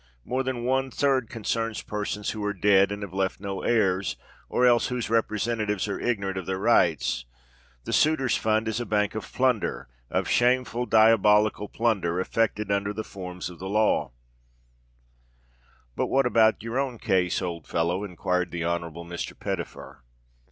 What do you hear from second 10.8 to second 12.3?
diabolical plunder